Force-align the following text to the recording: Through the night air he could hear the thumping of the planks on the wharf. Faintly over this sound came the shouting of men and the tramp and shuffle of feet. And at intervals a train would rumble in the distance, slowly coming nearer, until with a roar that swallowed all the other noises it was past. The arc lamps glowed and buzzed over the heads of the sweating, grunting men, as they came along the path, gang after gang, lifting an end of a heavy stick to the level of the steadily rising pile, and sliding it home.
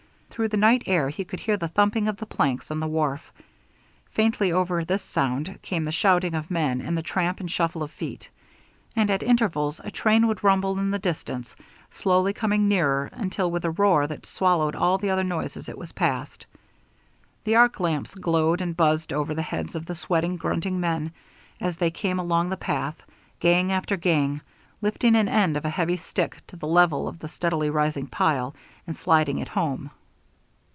Through 0.31 0.47
the 0.47 0.57
night 0.57 0.83
air 0.87 1.09
he 1.09 1.23
could 1.23 1.41
hear 1.41 1.55
the 1.57 1.67
thumping 1.67 2.07
of 2.07 2.17
the 2.17 2.25
planks 2.25 2.71
on 2.71 2.79
the 2.79 2.87
wharf. 2.87 3.31
Faintly 4.11 4.51
over 4.51 4.83
this 4.83 5.03
sound 5.03 5.59
came 5.61 5.83
the 5.85 5.91
shouting 5.91 6.33
of 6.33 6.49
men 6.49 6.81
and 6.81 6.97
the 6.97 7.03
tramp 7.03 7.39
and 7.41 7.51
shuffle 7.51 7.83
of 7.83 7.91
feet. 7.91 8.27
And 8.95 9.11
at 9.11 9.21
intervals 9.21 9.79
a 9.83 9.91
train 9.91 10.25
would 10.25 10.43
rumble 10.43 10.79
in 10.79 10.89
the 10.89 10.97
distance, 10.97 11.55
slowly 11.91 12.33
coming 12.33 12.67
nearer, 12.67 13.11
until 13.13 13.51
with 13.51 13.63
a 13.65 13.69
roar 13.71 14.07
that 14.07 14.25
swallowed 14.25 14.73
all 14.75 14.97
the 14.97 15.11
other 15.11 15.23
noises 15.23 15.69
it 15.69 15.77
was 15.77 15.91
past. 15.91 16.47
The 17.43 17.55
arc 17.55 17.79
lamps 17.79 18.15
glowed 18.15 18.61
and 18.61 18.75
buzzed 18.75 19.13
over 19.13 19.35
the 19.35 19.43
heads 19.43 19.75
of 19.75 19.85
the 19.85 19.95
sweating, 19.95 20.37
grunting 20.37 20.79
men, 20.79 21.11
as 21.59 21.77
they 21.77 21.91
came 21.91 22.17
along 22.17 22.49
the 22.49 22.57
path, 22.57 22.95
gang 23.39 23.71
after 23.71 23.95
gang, 23.95 24.41
lifting 24.81 25.15
an 25.15 25.27
end 25.27 25.55
of 25.55 25.65
a 25.65 25.69
heavy 25.69 25.97
stick 25.97 26.37
to 26.47 26.55
the 26.55 26.67
level 26.67 27.07
of 27.07 27.19
the 27.19 27.29
steadily 27.29 27.69
rising 27.69 28.07
pile, 28.07 28.55
and 28.87 28.97
sliding 28.97 29.37
it 29.37 29.49
home. 29.49 29.91